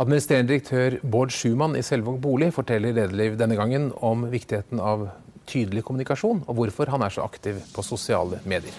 Administrerende 0.00 0.54
direktør 0.54 0.94
Bård 1.12 1.32
Schumann 1.34 1.74
i 1.76 1.82
Selvåg 1.84 2.22
bolig 2.24 2.46
forteller 2.56 2.94
Lederliv 2.96 3.34
denne 3.36 3.58
gangen 3.58 3.90
om 4.00 4.22
viktigheten 4.32 4.80
av 4.80 5.02
tydelig 5.50 5.82
kommunikasjon, 5.84 6.40
og 6.48 6.56
hvorfor 6.56 6.88
han 6.88 7.04
er 7.04 7.12
så 7.12 7.26
aktiv 7.26 7.58
på 7.74 7.84
sosiale 7.84 8.38
medier. 8.48 8.72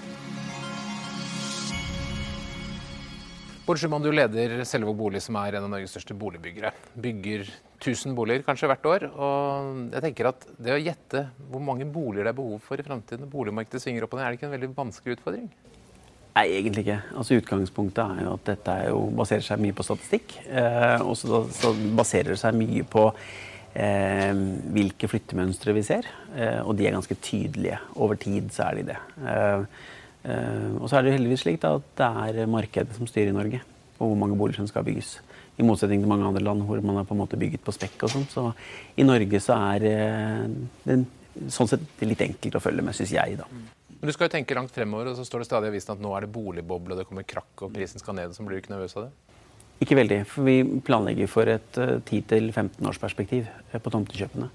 Bård 3.68 3.78
Schumann, 3.78 4.02
du 4.02 4.10
leder 4.10 4.64
Selvåg 4.66 4.98
bolig, 4.98 5.22
som 5.22 5.38
er 5.44 5.60
en 5.60 5.68
av 5.68 5.76
Norges 5.76 5.94
største 5.94 6.18
boligbyggere. 6.18 6.74
Bygger 7.06 7.46
1000 7.78 8.18
boliger 8.18 8.42
kanskje 8.48 8.72
hvert 8.72 8.90
år. 8.90 9.06
Og 9.14 9.94
jeg 9.94 10.06
tenker 10.08 10.32
at 10.32 10.48
det 10.58 10.74
å 10.74 10.82
gjette 10.82 11.28
hvor 11.52 11.62
mange 11.62 11.86
boliger 11.86 12.26
det 12.26 12.34
er 12.34 12.42
behov 12.42 12.66
for 12.66 12.82
i 12.82 12.88
framtiden, 12.88 13.28
når 13.28 13.36
boligmarkedet 13.36 13.84
svinger 13.86 14.08
opp 14.08 14.18
og 14.18 14.24
ned, 14.24 14.26
er 14.26 14.34
det 14.34 14.42
ikke 14.42 14.50
en 14.50 14.58
veldig 14.58 14.74
vanskelig 14.82 15.20
utfordring? 15.20 15.52
Nei, 16.32 16.46
egentlig 16.56 16.86
ikke. 16.86 17.00
Altså, 17.20 17.36
utgangspunktet 17.42 18.02
er 18.06 18.26
jo 18.26 18.34
at 18.38 18.46
dette 18.48 18.76
jo, 18.88 19.00
baserer 19.20 19.44
seg 19.44 19.60
mye 19.64 19.76
på 19.76 19.84
statistikk. 19.84 20.38
Eh, 20.48 21.02
og 21.04 21.18
så, 21.20 21.42
baserer 21.98 22.32
det 22.32 22.40
seg 22.40 22.56
mye 22.56 22.86
på 22.88 23.04
eh, 23.12 24.32
hvilke 24.78 25.10
flyttemønstre 25.12 25.76
vi 25.76 25.84
ser. 25.84 26.08
Eh, 26.32 26.62
og 26.64 26.78
de 26.80 26.88
er 26.88 26.96
ganske 26.96 27.18
tydelige. 27.20 27.82
Over 28.00 28.20
tid 28.22 28.48
så 28.56 28.70
er 28.70 28.80
de 28.80 28.86
det. 28.94 29.00
Eh, 29.28 29.66
eh, 30.32 30.70
og 30.78 30.88
så 30.88 31.02
er 31.02 31.08
det 31.08 31.18
heldigvis 31.18 31.44
slik 31.44 31.60
da, 31.66 31.74
at 31.82 31.92
det 32.00 32.40
er 32.46 32.56
markedet 32.56 32.96
som 32.96 33.12
styrer 33.12 33.34
i 33.34 33.36
Norge. 33.36 33.60
Og 34.00 34.14
hvor 34.14 34.24
mange 34.24 34.40
boliger 34.40 34.64
som 34.64 34.72
skal 34.72 34.88
bygges. 34.88 35.18
I 35.60 35.68
motsetning 35.68 36.00
til 36.00 36.10
mange 36.10 36.32
andre 36.32 36.46
land 36.48 36.64
hvor 36.64 36.80
man 36.80 37.02
har 37.02 37.10
på 37.10 37.18
en 37.18 37.26
måte 37.26 37.40
bygget 37.40 37.66
på 37.66 37.76
spekk 37.76 38.08
og 38.08 38.16
sånn. 38.16 38.30
Så 38.32 38.48
i 38.96 39.04
Norge 39.04 39.44
så 39.44 39.60
er 39.74 39.90
eh, 39.92 40.48
det 40.88 41.02
sånn 41.52 41.68
sett 41.76 42.08
litt 42.08 42.24
enkelt 42.24 42.56
å 42.56 42.64
følge 42.64 42.88
med, 42.88 42.96
syns 42.96 43.12
jeg, 43.20 43.36
da. 43.44 43.52
Men 44.02 44.10
du 44.10 44.16
skal 44.16 44.26
jo 44.26 44.34
tenke 44.34 44.56
langt 44.58 44.74
fremover, 44.74 45.12
og 45.12 45.18
så 45.20 45.24
står 45.28 45.44
det 45.44 45.46
stadig 45.46 45.70
i 45.70 45.72
avisen 45.76 45.92
at 45.94 46.00
nå 46.02 46.10
er 46.18 46.26
det 46.26 46.34
boligboble, 46.34 46.96
og 46.96 46.98
det 46.98 47.06
kommer 47.06 47.26
krakk 47.30 47.68
og 47.68 47.74
prisen 47.76 48.02
skal 48.02 48.16
ned. 48.18 48.34
Så 48.34 48.42
blir 48.42 48.58
du 48.58 48.64
ikke 48.64 48.74
nervøs 48.74 48.96
av 48.98 49.06
det? 49.06 49.36
Ikke 49.86 49.98
veldig, 49.98 50.18
for 50.30 50.48
vi 50.48 50.56
planlegger 50.88 51.30
for 51.30 51.50
et 51.50 51.78
uh, 51.78 52.00
10-15 52.02 52.90
års 52.90 52.98
perspektiv 53.02 53.46
uh, 53.46 53.78
på 53.78 53.94
tomtekjøpene. 53.94 54.50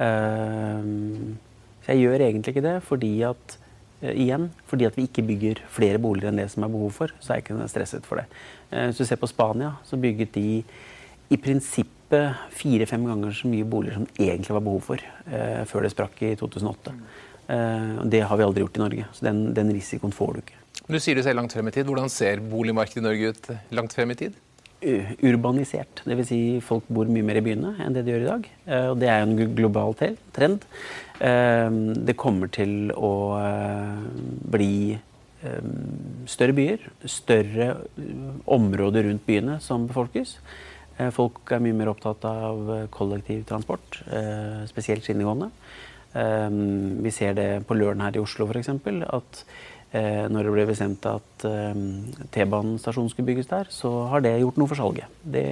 Uh, 0.00 1.36
så 1.84 1.92
jeg 1.92 2.06
gjør 2.06 2.24
egentlig 2.24 2.56
ikke 2.56 2.64
det 2.64 2.74
fordi 2.84 3.12
at 3.28 3.60
igjen, 4.06 4.50
fordi 4.68 4.84
at 4.84 4.96
vi 4.96 5.06
ikke 5.08 5.24
bygger 5.24 5.60
flere 5.72 6.00
boliger 6.02 6.28
enn 6.28 6.40
det 6.40 6.50
som 6.52 6.64
er 6.66 6.72
behov 6.72 6.90
for, 6.96 7.12
så 7.20 7.32
er 7.32 7.38
jeg 7.38 7.46
ikke 7.46 7.68
stresset 7.72 8.08
for 8.08 8.20
det. 8.20 8.26
Hvis 8.68 8.98
du 9.00 9.06
ser 9.08 9.16
på 9.16 9.28
Spania, 9.30 9.70
så 9.88 9.96
bygget 9.96 10.34
de 10.34 10.50
i 11.32 11.38
prinsippet 11.40 12.42
fire-fem 12.52 13.06
ganger 13.08 13.32
så 13.38 13.48
mye 13.48 13.64
boliger 13.64 13.96
som 13.96 14.04
egentlig 14.18 14.52
var 14.58 14.66
behov 14.66 14.84
for 14.84 15.06
før 15.70 15.86
det 15.86 15.94
sprakk 15.94 16.20
i 16.28 16.34
2008. 16.36 16.92
Eh, 17.48 18.04
det 18.04 18.20
har 18.26 18.36
vi 18.36 18.46
aldri 18.46 18.64
gjort 18.64 18.76
i 18.78 18.82
Norge. 18.82 19.06
Så 19.14 19.26
den, 19.26 19.42
den 19.54 19.70
risikoen 19.74 20.14
får 20.14 20.34
du 20.34 20.42
ikke. 20.42 20.58
Du 20.86 20.98
sier 21.02 21.18
du 21.18 21.22
ser 21.26 21.36
langt 21.38 21.54
frem 21.54 21.70
i 21.70 21.74
tid. 21.74 21.86
Hvordan 21.88 22.10
ser 22.12 22.42
boligmarkedet 22.42 23.02
i 23.02 23.06
Norge 23.06 23.32
ut 23.32 23.48
langt 23.74 23.96
frem 23.96 24.12
i 24.14 24.18
tid? 24.18 24.36
Urbanisert. 25.24 26.02
Dvs. 26.04 26.28
Si 26.28 26.40
folk 26.64 26.86
bor 26.92 27.08
mye 27.10 27.24
mer 27.26 27.40
i 27.40 27.44
byene 27.46 27.72
enn 27.82 27.96
det 27.96 28.04
de 28.06 28.14
gjør 28.14 28.26
i 28.26 28.30
dag. 28.30 28.46
Eh, 28.66 28.86
og 28.92 29.00
det 29.02 29.10
er 29.12 29.24
en 29.24 29.34
global 29.56 29.96
trend. 29.98 30.66
Eh, 31.18 31.80
det 32.06 32.18
kommer 32.20 32.52
til 32.52 32.94
å 32.94 33.12
bli 34.56 34.98
større 36.26 36.54
byer, 36.56 36.80
større 37.06 37.66
områder 38.50 39.04
rundt 39.06 39.22
byene 39.28 39.60
som 39.62 39.84
befolkes. 39.86 40.32
Folk 41.14 41.52
er 41.52 41.60
mye 41.62 41.76
mer 41.76 41.92
opptatt 41.92 42.24
av 42.26 42.88
kollektivtransport, 42.90 44.00
spesielt 44.66 45.06
skinnegående. 45.06 45.52
Ehm, 46.16 47.02
vi 47.04 47.12
ser 47.14 47.34
det 47.36 47.48
på 47.68 47.76
Løren 47.76 48.04
her 48.04 48.16
i 48.16 48.22
Oslo 48.22 48.48
f.eks. 48.48 48.70
At 48.70 49.42
eh, 49.92 50.24
når 50.32 50.48
det 50.48 50.54
ble 50.54 50.66
bestemt 50.70 51.08
at 51.10 51.46
ehm, 51.48 51.86
T-banestasjonen 52.34 53.12
skulle 53.12 53.30
bygges 53.32 53.50
der, 53.52 53.70
så 53.70 53.92
har 54.12 54.24
det 54.24 54.38
gjort 54.40 54.60
noe 54.60 54.70
for 54.70 54.80
salget. 54.80 55.20
Det 55.22 55.46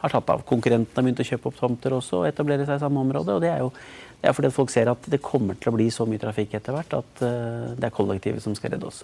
har 0.00 0.14
tatt 0.14 0.32
av. 0.32 0.44
Konkurrentene 0.48 0.96
har 0.96 1.06
begynt 1.06 1.22
å 1.22 1.28
kjøpe 1.28 1.50
opp 1.50 1.58
tomter 1.60 1.96
også 1.96 2.22
og 2.22 2.30
etablere 2.30 2.66
seg 2.66 2.80
i 2.80 2.84
samme 2.84 3.02
område. 3.04 3.36
og 3.36 3.44
det 3.44 3.52
er 3.52 3.64
jo 3.64 3.72
det 4.20 4.28
er 4.28 4.36
fordi 4.36 4.50
folk 4.52 4.68
ser 4.72 4.90
at 4.92 5.06
det 5.08 5.22
kommer 5.24 5.56
til 5.56 5.70
å 5.70 5.76
bli 5.78 5.86
så 5.92 6.04
mye 6.08 6.20
trafikk 6.20 6.58
etter 6.58 6.76
hvert 6.76 6.92
at 6.98 7.22
eh, 7.24 7.72
det 7.76 7.88
er 7.88 7.94
kollektivet 7.96 8.44
som 8.44 8.56
skal 8.56 8.74
redde 8.74 8.90
oss. 8.90 9.00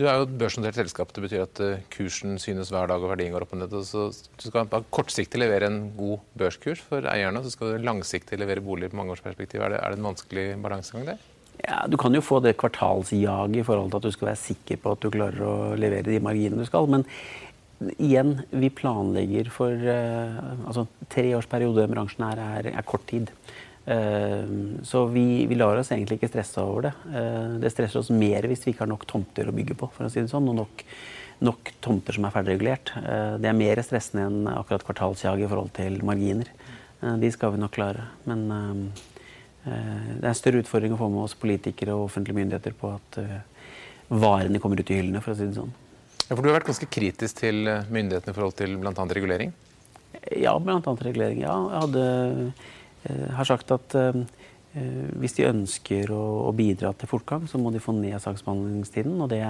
Du 0.00 0.06
er 0.08 0.16
jo 0.16 0.24
et 0.24 0.36
børsnotert 0.40 0.78
selskap. 0.78 1.10
Det 1.12 1.22
betyr 1.26 1.42
at 1.44 1.60
eh, 1.60 1.82
kursen 1.92 2.38
synes 2.40 2.70
hver 2.72 2.88
dag 2.88 3.02
og 3.04 3.10
verdien 3.12 3.34
går 3.34 3.44
opp 3.44 3.50
og 3.52 3.60
ned. 3.60 3.74
Så 3.84 4.06
du 4.08 4.46
skal 4.46 4.70
kortsiktig 4.96 5.42
levere 5.42 5.68
en 5.68 5.90
god 5.98 6.22
børskurs 6.40 6.80
for 6.80 7.04
eierne, 7.10 7.42
så 7.44 7.52
skal 7.52 7.74
du 7.74 7.84
langsiktig 7.84 8.38
levere 8.40 8.64
boliger 8.64 8.94
på 8.94 8.96
mangeårsperspektiv. 9.02 9.60
Er 9.60 9.74
det, 9.74 9.82
er 9.82 9.92
det 9.92 10.00
en 10.00 10.08
vanskelig 10.08 10.46
balansegang 10.64 11.04
der? 11.10 11.28
Ja, 11.60 11.84
Du 11.92 11.98
kan 12.00 12.16
jo 12.16 12.24
få 12.24 12.40
det 12.40 12.56
kvartalsjaget 12.56 13.60
i 13.60 13.66
forhold 13.66 13.92
til 13.92 14.00
at 14.00 14.08
du 14.08 14.16
skal 14.16 14.30
være 14.30 14.40
sikker 14.40 14.80
på 14.80 14.96
at 14.96 15.04
du 15.04 15.10
klarer 15.12 15.44
å 15.44 15.54
levere 15.76 16.08
de 16.08 16.24
marginene 16.24 16.64
du 16.64 16.70
skal. 16.70 16.88
Men 16.88 17.04
igjen, 18.00 18.38
vi 18.56 18.72
planlegger 18.72 19.52
for 19.52 19.76
uh, 19.84 20.64
altså 20.64 20.86
Treårsperiode 21.12 21.84
i 21.84 21.92
bransjen 21.92 22.24
her 22.24 22.40
er, 22.40 22.72
er 22.72 22.88
kort 22.88 23.04
tid. 23.12 23.28
Eh, 23.90 24.44
så 24.82 25.04
vi, 25.04 25.46
vi, 25.46 25.54
lar 25.54 25.76
oss 25.76 25.90
egentlig 25.90 26.20
ikke 26.20 26.30
stresse 26.30 26.62
over 26.62 26.88
det. 26.88 26.92
Eh, 27.10 27.54
det 27.62 27.72
stresser 27.74 28.02
oss 28.02 28.12
mer 28.14 28.46
hvis 28.46 28.62
vi 28.66 28.74
ikke 28.74 28.84
har 28.84 28.92
nok 28.92 29.06
tomter 29.10 29.50
å 29.50 29.54
bygge 29.56 29.76
på, 29.78 29.88
for 29.96 30.06
å 30.06 30.12
si 30.12 30.22
det 30.22 30.30
sånn, 30.30 30.46
og 30.52 30.60
nok, 30.60 30.84
nok 31.46 31.72
tomter 31.82 32.16
som 32.16 32.28
er 32.28 32.34
ferdigregulert. 32.36 32.92
Eh, 33.00 33.34
det 33.42 33.50
er 33.50 33.58
mer 33.58 33.82
stressende 33.86 34.28
enn 34.28 34.50
akkurat 34.52 34.86
kvartalsjag 34.86 35.42
i 35.42 35.50
forhold 35.50 35.72
til 35.78 35.98
marginer. 36.06 36.52
De 37.00 37.30
skal 37.32 37.54
vi 37.54 37.62
nok 37.62 37.72
klare. 37.72 38.02
Men 38.28 38.42
det 39.64 39.70
er 40.20 40.26
en 40.28 40.36
større 40.36 40.60
utfordring 40.60 40.92
å 40.92 40.98
få 41.00 41.06
med 41.08 41.22
oss 41.22 41.32
politikere 41.40 41.94
og 41.96 42.10
offentlige 42.10 42.36
myndigheter 42.36 42.74
på 42.76 42.90
at 42.92 43.16
varene 44.12 44.60
kommer 44.60 44.82
ut 44.82 44.92
i 44.92 44.98
hyllene, 44.98 45.22
for 45.24 45.32
å 45.32 45.38
si 45.38 45.46
det 45.48 45.56
sånn. 45.56 45.72
Ja, 46.26 46.34
for 46.34 46.44
Du 46.44 46.50
har 46.50 46.58
vært 46.58 46.68
ganske 46.68 46.90
kritisk 46.92 47.40
til 47.40 47.70
myndighetene 47.88 48.34
i 48.34 48.36
forhold 48.36 48.58
til 48.60 48.76
bl.a. 48.82 48.92
regulering? 49.16 49.56
Ja, 50.36 50.52
bl.a. 50.60 50.76
regulering. 51.08 51.40
Ja. 51.40 51.56
Jeg 51.72 51.86
hadde 51.86 52.04
har 53.08 53.48
sagt 53.48 53.70
at 53.74 53.94
eh, 53.96 54.18
eh, 54.76 55.06
hvis 55.20 55.36
de 55.38 55.48
ønsker 55.48 56.12
å, 56.14 56.50
bidra 56.56 56.92
til 56.98 57.10
fortgang, 57.10 57.46
så 57.48 57.60
må 57.60 57.72
de 57.72 57.82
få 57.82 57.94
ned 57.96 58.18
saksbehandlingstiden. 58.22 59.16
og 59.20 59.30
det, 59.32 59.42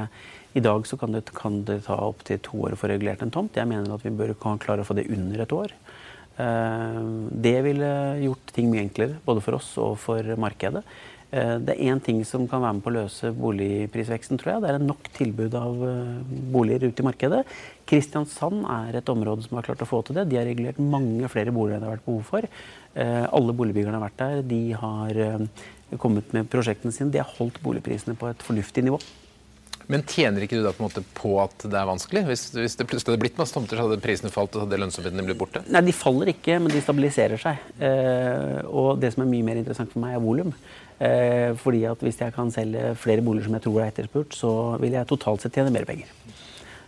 I 0.55 0.65
dag 0.65 0.87
kan 1.01 1.17
det, 1.17 1.25
kan 1.35 1.63
det 1.69 1.83
ta 1.89 1.99
opptil 2.07 2.41
to 2.45 2.63
år 2.67 2.77
å 2.77 2.81
få 2.81 2.93
regulert 2.93 3.23
en 3.23 3.35
tomt. 3.35 3.57
Jeg 3.57 3.69
mener 3.71 3.95
at 3.95 4.07
vi 4.07 4.15
bør 4.15 4.37
klare 4.39 4.85
å 4.85 4.89
få 4.89 4.99
det 4.99 5.11
under 5.11 5.45
et 5.45 5.53
år. 5.57 5.75
Det 6.41 7.59
ville 7.67 7.89
gjort 8.23 8.53
ting 8.57 8.71
mye 8.73 8.87
enklere, 8.87 9.19
både 9.27 9.43
for 9.45 9.59
oss 9.59 9.75
og 9.83 9.99
for 10.01 10.25
markedet. 10.41 10.81
Eh, 11.31 11.57
det 11.63 11.77
er 11.77 11.93
én 11.93 12.01
ting 12.03 12.25
som 12.27 12.47
kan 12.51 12.63
være 12.63 12.77
med 12.77 12.85
på 12.85 12.91
å 12.91 12.97
løse 12.97 13.31
boligprisveksten, 13.37 14.39
tror 14.41 14.55
jeg. 14.55 14.63
Det 14.65 14.71
er 14.73 14.83
nok 14.83 15.11
tilbud 15.15 15.55
av 15.59 15.85
eh, 15.87 16.35
boliger 16.55 16.89
ute 16.89 17.05
i 17.05 17.07
markedet. 17.07 17.45
Kristiansand 17.91 18.65
er 18.67 18.99
et 18.99 19.13
område 19.13 19.47
som 19.47 19.59
har 19.59 19.69
klart 19.69 19.85
å 19.87 19.89
få 19.89 20.03
til 20.07 20.19
det. 20.19 20.27
De 20.31 20.41
har 20.41 20.49
regulert 20.49 20.83
mange 20.83 21.31
flere 21.31 21.55
boliger 21.55 21.79
enn 21.79 21.87
det 21.87 21.91
har 21.91 21.99
vært 21.99 22.09
behov 22.09 22.27
for. 22.33 22.51
Eh, 22.99 23.25
alle 23.31 23.57
boligbyggerne 23.63 24.01
har 24.01 24.09
vært 24.09 24.21
der. 24.25 24.43
De 24.51 24.63
har 24.83 25.23
kommet 26.03 26.35
med 26.35 26.51
prosjektene 26.51 26.95
sine. 26.95 27.15
De 27.15 27.23
har 27.23 27.35
holdt 27.39 27.63
boligprisene 27.63 28.19
på 28.19 28.31
et 28.31 28.47
fornuftig 28.47 28.87
nivå. 28.89 28.99
Men 29.91 30.05
tjener 30.07 30.45
ikke 30.45 30.61
du 30.61 30.63
da 30.63 30.71
på, 30.71 30.85
en 30.85 30.87
måte 30.87 31.03
på 31.17 31.33
at 31.43 31.65
det 31.67 31.75
er 31.75 31.89
vanskelig? 31.89 32.23
Hvis, 32.29 32.45
hvis 32.55 32.77
det 32.79 32.87
plutselig 32.87 33.15
hadde 33.15 33.23
blitt 33.25 33.41
masse 33.41 33.57
tomter, 33.57 33.75
så 33.75 33.89
hadde 33.89 34.03
prisene 34.03 34.31
falt 34.31 34.55
og 34.55 34.65
hadde 34.65 34.79
lønnsomheten 34.79 35.27
blitt 35.27 35.41
borte? 35.41 35.65
Nei, 35.67 35.83
de 35.89 35.95
faller 35.97 36.31
ikke, 36.31 36.61
men 36.63 36.71
de 36.71 36.83
stabiliserer 36.85 37.41
seg. 37.43 37.65
Eh, 37.83 38.61
og 38.71 39.01
det 39.03 39.11
som 39.17 39.25
er 39.25 39.33
mye 39.33 39.49
mer 39.49 39.59
interessant 39.59 39.91
for 39.91 40.03
meg, 40.05 40.15
er 40.15 40.23
volum. 40.23 40.55
Eh, 41.01 41.51
fordi 41.59 41.83
at 41.91 42.03
hvis 42.05 42.21
jeg 42.23 42.37
kan 42.37 42.53
selge 42.55 42.93
flere 43.01 43.25
boliger 43.27 43.49
som 43.49 43.57
jeg 43.59 43.65
tror 43.67 43.81
er 43.81 43.91
etterspurt, 43.91 44.37
så 44.37 44.53
vil 44.83 44.95
jeg 44.95 45.11
totalt 45.11 45.43
sett 45.43 45.59
tjene 45.59 45.73
mer 45.75 45.89
penger. 45.89 46.13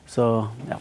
Så, 0.06 0.28
ja. 0.70 0.78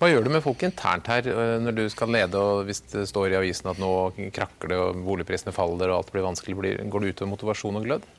Hva 0.00 0.10
gjør 0.10 0.26
du 0.26 0.32
med 0.34 0.42
folk 0.44 0.60
internt 0.66 1.08
her 1.08 1.24
eh, 1.30 1.54
når 1.62 1.78
du 1.78 1.84
skal 1.92 2.12
lede, 2.12 2.36
og 2.36 2.66
hvis 2.68 2.82
det 2.90 3.06
står 3.08 3.32
i 3.32 3.38
avisen 3.38 3.70
at 3.70 3.80
nå 3.80 3.94
krakker 4.34 4.74
det 4.74 4.82
og 4.82 5.00
boligprisene 5.06 5.54
faller 5.56 5.88
og 5.88 6.02
alt 6.02 6.12
blir 6.12 6.26
vanskelig, 6.26 6.58
går 6.90 7.06
det 7.06 7.14
utover 7.14 7.32
motivasjon 7.32 7.80
og 7.80 7.88
glød? 7.88 8.12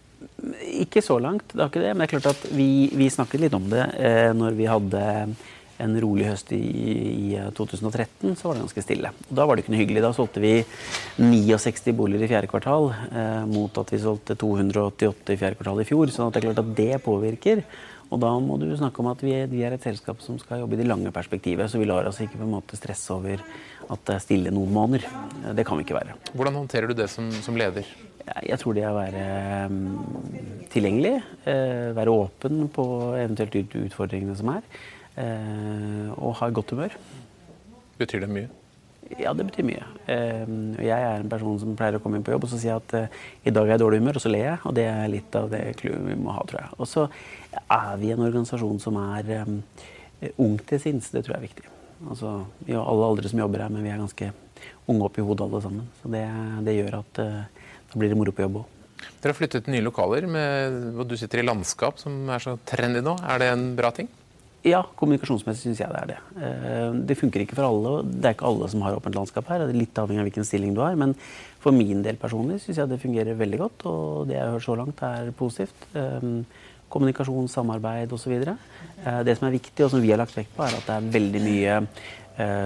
Ikke 0.81 1.03
så 1.03 1.17
langt, 1.21 1.51
det 1.53 1.61
har 1.61 1.71
ikke 1.71 1.83
det. 1.83 1.91
Men 1.93 2.03
det 2.03 2.07
er 2.07 2.15
klart 2.17 2.31
at 2.33 2.47
vi, 2.55 2.69
vi 2.93 3.11
snakket 3.13 3.45
litt 3.45 3.57
om 3.57 3.67
det 3.71 3.83
eh, 3.99 4.31
når 4.35 4.57
vi 4.57 4.69
hadde 4.69 5.03
en 5.83 5.95
rolig 5.99 6.27
høst 6.29 6.53
i, 6.55 6.61
i, 7.35 7.39
2013, 7.55 8.35
så 8.39 8.47
var 8.47 8.55
det 8.55 8.63
ganske 8.63 8.83
stille. 8.85 9.11
Og 9.27 9.33
da 9.35 9.47
var 9.47 9.57
det 9.57 9.65
ikke 9.65 9.73
noe 9.73 9.81
hyggelig. 9.81 10.03
Da 10.05 10.13
solgte 10.15 10.43
vi 10.43 10.53
69 11.19 11.91
boliger 11.97 12.23
i 12.23 12.29
fjerde 12.31 12.51
kvartal, 12.51 12.93
eh, 13.09 13.43
mot 13.49 13.81
at 13.81 13.91
vi 13.91 13.99
solgte 14.03 14.37
288 14.39 15.35
i 15.35 15.41
fjerde 15.41 15.59
kvartal 15.59 15.83
i 15.83 15.87
fjor. 15.89 16.13
Så 16.13 16.29
det 16.29 16.41
er 16.41 16.47
klart 16.47 16.63
at 16.63 16.71
det 16.79 17.03
påvirker. 17.03 17.65
Og 18.13 18.21
da 18.21 18.31
må 18.39 18.59
du 18.61 18.67
snakke 18.77 19.01
om 19.01 19.09
at 19.11 19.23
vi, 19.25 19.33
vi, 19.51 19.63
er 19.65 19.75
et 19.75 19.83
selskap 19.83 20.21
som 20.23 20.37
skal 20.39 20.61
jobbe 20.61 20.77
i 20.77 20.81
det 20.83 20.87
lange 20.87 21.11
perspektivet. 21.11 21.67
Så 21.71 21.81
vi 21.81 21.89
lar 21.89 22.07
oss 22.07 22.21
ikke 22.23 22.39
på 22.39 22.45
en 22.47 22.55
måte 22.55 22.79
stresse 22.79 23.11
over 23.15 23.41
at 23.41 24.07
det 24.07 24.15
er 24.15 24.23
stille 24.23 24.53
noen 24.53 24.71
måneder. 24.73 25.09
Det 25.57 25.65
kan 25.67 25.79
vi 25.79 25.87
ikke 25.87 25.97
være. 25.97 26.15
Hvordan 26.33 26.61
håndterer 26.61 26.87
du 26.87 26.95
det 26.97 27.09
som, 27.11 27.27
som 27.43 27.57
leder? 27.59 27.89
Jeg 28.25 28.57
tror 28.57 28.73
det 28.73 28.81
er 28.81 28.89
å 28.89 28.97
være 28.97 29.23
um, 29.69 30.65
tilgjengelig, 30.73 31.19
uh, 31.45 31.93
være 31.93 32.13
åpen 32.13 32.65
på 32.73 32.85
eventuelt 33.19 33.75
utfordringene 33.83 34.35
som 34.39 34.49
er, 34.55 34.63
uh, 35.19 36.09
og 36.17 36.37
ha 36.39 36.49
godt 36.49 36.73
humør. 36.73 36.95
Betyr 37.99 38.25
det 38.25 38.31
mye? 38.33 38.49
Ja, 39.21 39.35
det 39.37 39.45
betyr 39.51 39.67
mye. 39.67 39.85
Uh, 40.09 40.73
jeg 40.81 40.95
er 40.95 41.19
en 41.19 41.29
person 41.29 41.59
som 41.61 41.75
pleier 41.77 41.99
å 41.99 42.01
komme 42.01 42.17
inn 42.17 42.25
på 42.25 42.33
jobb 42.33 42.47
og 42.47 42.53
så 42.55 42.61
si 42.63 42.71
at 42.73 42.95
i 42.97 43.53
dag 43.53 43.67
er 43.67 43.75
jeg 43.75 43.83
dårlig 43.83 44.01
humør, 44.01 44.17
og 44.17 44.25
så 44.25 44.33
ler 44.33 44.47
jeg. 44.47 44.61
Og 44.65 44.77
det 44.79 44.87
er 44.89 45.13
litt 45.13 45.37
av 45.37 45.51
det 45.53 45.61
clouet 45.81 46.07
vi 46.09 46.17
må 46.17 46.33
ha, 46.33 46.45
tror 46.49 46.63
jeg. 46.63 46.73
Og 46.79 46.89
så 46.89 47.05
er 47.61 47.91
vi 48.01 48.13
en 48.15 48.25
organisasjon 48.25 48.81
som 48.81 48.97
er 49.03 49.35
ung 50.41 50.57
til 50.65 50.81
sinns. 50.81 51.11
Det 51.13 51.21
tror 51.21 51.37
jeg 51.37 51.43
er 51.43 51.49
viktig. 51.51 51.67
Altså, 52.09 52.39
vi 52.65 52.73
har 52.73 52.89
alle 52.89 53.11
aldre 53.13 53.29
som 53.29 53.39
jobber 53.39 53.61
her, 53.63 53.71
men 53.71 53.85
vi 53.85 53.93
er 53.93 54.01
ganske 54.01 54.31
unge 54.89 55.05
opp 55.05 55.21
i 55.21 55.23
hodet 55.29 55.45
alle 55.45 55.61
sammen. 55.61 55.85
Så 56.01 56.09
det, 56.11 56.25
det 56.65 56.75
gjør 56.79 56.99
at 57.03 57.21
da 57.95 58.01
blir 58.01 58.11
det 58.11 58.19
moro 58.19 58.35
på 58.35 58.43
jobb 58.43 58.59
òg. 58.59 58.71
Dere 59.21 59.31
har 59.31 59.37
flyttet 59.37 59.65
til 59.65 59.73
nye 59.75 59.85
lokaler, 59.85 60.27
med, 60.27 60.75
og 60.99 61.07
du 61.07 61.15
sitter 61.19 61.39
i 61.41 61.45
landskap 61.47 61.97
som 62.01 62.27
er 62.31 62.43
så 62.43 62.57
trendy 62.67 63.01
nå. 63.05 63.15
Er 63.23 63.41
det 63.41 63.49
en 63.53 63.65
bra 63.77 63.91
ting? 63.95 64.09
Ja, 64.65 64.81
kommunikasjonsmessig 64.97 65.67
syns 65.69 65.79
jeg 65.83 65.93
det 65.93 65.99
er 66.01 66.09
det. 66.09 66.19
Uh, 66.35 66.97
det 67.05 67.17
funker 67.19 67.43
ikke 67.43 67.57
for 67.57 67.67
alle. 67.67 67.91
og 67.99 68.11
Det 68.11 68.27
er 68.27 68.35
ikke 68.35 68.49
alle 68.49 68.69
som 68.71 68.81
har 68.81 68.97
åpent 68.97 69.15
landskap 69.15 69.47
her. 69.51 69.61
Det 69.61 69.75
er 69.75 69.81
litt 69.83 69.99
avhengig 70.01 70.23
av 70.23 70.29
hvilken 70.29 70.47
stilling 70.47 70.73
du 70.73 70.81
har. 70.81 70.97
Men 70.97 71.13
for 71.61 71.75
min 71.75 72.01
del 72.05 72.17
personlig 72.17 72.63
syns 72.63 72.81
jeg 72.81 72.89
det 72.89 73.01
fungerer 73.03 73.37
veldig 73.37 73.61
godt. 73.61 73.85
Og 73.91 74.25
det 74.31 74.39
jeg 74.39 74.43
har 74.43 74.55
hørt 74.55 74.65
så 74.65 74.77
langt, 74.79 75.05
er 75.05 75.29
positivt. 75.37 75.85
Um, 75.93 76.41
kommunikasjon, 76.89 77.51
samarbeid 77.51 78.17
osv. 78.17 78.33
Uh, 78.41 79.21
det 79.27 79.37
som 79.37 79.47
er 79.47 79.57
viktig, 79.59 79.85
og 79.85 79.93
som 79.93 80.01
vi 80.01 80.09
har 80.15 80.21
lagt 80.23 80.37
vekt 80.37 80.55
på, 80.57 80.65
er 80.65 80.79
at 80.79 80.89
det 80.89 80.97
er 80.97 81.13
veldig 81.19 81.45
mye 81.45 81.79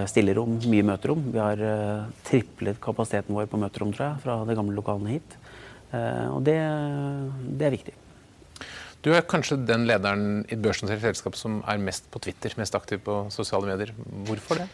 stillerom, 0.10 0.57
mye 0.71 0.86
møterom. 0.88 1.27
Vi 1.33 1.42
har 1.42 1.62
uh, 1.62 2.10
triplet 2.25 2.80
kapasiteten 2.81 3.38
vår 3.38 3.50
på 3.51 3.60
møterom, 3.62 3.94
tror 3.94 4.07
jeg, 4.07 4.21
fra 4.24 4.38
de 4.50 4.57
gamle 4.57 4.74
lokalene 4.77 5.18
hit. 5.18 5.39
Og 5.89 6.44
det, 6.45 6.57
det 7.57 7.66
er 7.66 7.74
viktig. 7.74 7.94
Du 9.00 9.13
er 9.16 9.24
kanskje 9.24 9.56
den 9.63 9.86
lederen 9.88 10.44
i 10.51 10.57
børsnotert 10.60 11.01
selskap 11.06 11.38
som 11.39 11.62
er 11.71 11.80
mest 11.80 12.10
på 12.12 12.19
Twitter, 12.25 12.54
mest 12.60 12.75
aktiv 12.75 13.00
på 13.06 13.21
sosiale 13.31 13.69
medier. 13.69 13.94
Hvorfor 14.27 14.60
det? 14.60 14.68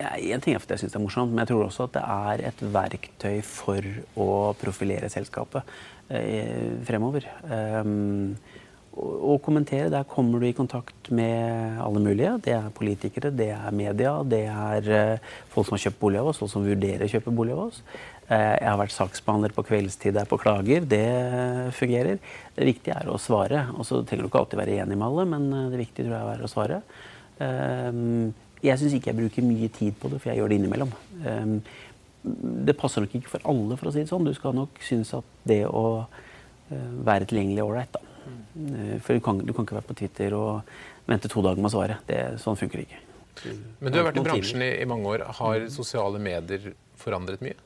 Ja, 0.00 0.38
ting 0.40 0.54
er 0.54 0.60
at 0.60 0.70
jeg 0.72 0.80
syns 0.80 0.94
det 0.94 0.98
er 0.98 1.04
morsomt, 1.04 1.32
men 1.32 1.42
jeg 1.42 1.50
tror 1.50 1.66
også 1.66 1.86
at 1.88 1.96
det 1.96 2.02
er 2.04 2.42
et 2.50 2.60
verktøy 2.76 3.40
for 3.44 3.88
å 4.20 4.28
profilere 4.60 5.10
selskapet 5.12 5.72
eh, 6.08 6.72
fremover. 6.88 7.26
Um, 7.44 8.36
å 8.90 9.36
kommentere, 9.42 9.90
der 9.92 10.06
kommer 10.08 10.42
du 10.42 10.48
i 10.48 10.56
kontakt 10.56 11.10
med 11.14 11.78
alle 11.82 12.00
mulige. 12.02 12.32
Det 12.42 12.54
er 12.56 12.72
politikere, 12.74 13.30
det 13.30 13.52
er 13.54 13.74
media, 13.74 14.16
det 14.26 14.42
er 14.50 14.88
uh, 14.90 15.36
folk 15.52 15.68
som 15.68 15.76
har 15.76 15.84
kjøpt 15.84 16.00
bolig 16.00 16.18
av 16.18 16.30
oss, 16.30 16.40
folk 16.42 16.50
som 16.50 16.66
vurderer 16.66 17.06
å 17.06 17.10
kjøpe 17.12 17.34
bolig 17.34 17.54
av 17.54 17.62
oss. 17.68 17.78
Uh, 18.26 18.56
jeg 18.58 18.66
har 18.66 18.80
vært 18.80 18.96
saksbehandler 18.96 19.54
på 19.54 19.64
kveldstid 19.68 20.18
der 20.18 20.26
på 20.30 20.40
klager. 20.42 20.88
Det 20.90 21.04
fungerer. 21.78 22.18
Det 22.56 22.66
viktige 22.66 22.98
er 22.98 23.12
å 23.12 23.20
svare. 23.22 23.68
Og 23.76 23.86
så 23.86 24.02
trenger 24.02 24.26
du 24.26 24.32
ikke 24.32 24.42
alltid 24.42 24.62
være 24.64 24.80
enig 24.82 24.98
med 24.98 25.06
alle, 25.06 25.28
men 25.36 25.48
uh, 25.54 25.62
det 25.70 25.84
viktige 25.84 26.08
tror 26.08 26.18
jeg 26.18 26.34
er 26.34 26.44
å 26.46 26.54
svare. 26.56 26.82
jeg 28.60 28.76
syns 28.76 28.92
ikke 28.92 29.14
jeg 29.14 29.16
bruker 29.22 29.46
mye 29.46 29.70
tid 29.72 29.94
på 29.96 30.10
det, 30.10 30.18
for 30.20 30.32
jeg 30.32 30.42
gjør 30.42 30.50
det 30.50 30.58
innimellom. 30.58 30.90
det 32.68 32.76
passer 32.76 33.00
nok 33.00 33.14
ikke 33.16 33.32
for 33.32 33.46
alle, 33.48 33.78
for 33.78 33.88
å 33.88 33.94
si 33.94 34.02
det 34.02 34.10
sånn. 34.10 34.26
Du 34.26 34.34
skal 34.36 34.52
nok 34.52 34.82
synes 34.84 35.14
at 35.16 35.24
det 35.48 35.62
å 35.64 36.04
være 36.68 37.24
tilgjengelig 37.30 37.62
er 37.62 37.70
ålreit, 37.70 37.96
da. 37.96 38.09
Eh, 38.56 38.98
for 39.00 39.16
du 39.16 39.24
kan, 39.24 39.38
du 39.38 39.52
kan, 39.52 39.66
ikke 39.66 39.78
være 39.78 39.88
på 39.88 39.96
Twitter 40.02 40.36
og 40.36 41.08
vente 41.08 41.30
to 41.30 41.42
dager 41.44 41.62
med 41.62 41.70
å 41.70 41.74
svare. 41.74 41.98
Det, 42.08 42.20
sånn 42.42 42.58
funker 42.60 42.82
det 42.82 42.88
ikke. 42.88 43.00
Men 43.80 43.92
du 43.92 43.98
har 44.00 44.06
vært 44.10 44.20
i 44.20 44.26
bransjen 44.26 44.64
i, 44.66 44.70
i 44.82 44.86
mange 44.88 45.08
år. 45.08 45.26
Har 45.40 45.66
sosiale 45.72 46.20
medier 46.22 46.72
forandret 47.00 47.42
mye? 47.44 47.56